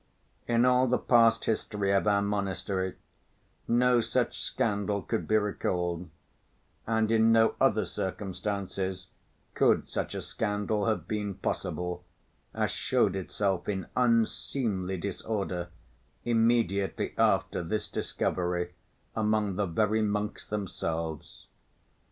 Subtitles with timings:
[0.47, 2.95] In all the past history of our monastery,
[3.67, 6.09] no such scandal could be recalled,
[6.87, 9.09] and in no other circumstances
[9.53, 12.03] could such a scandal have been possible,
[12.55, 15.69] as showed itself in unseemly disorder
[16.25, 18.73] immediately after this discovery
[19.15, 21.45] among the very monks themselves.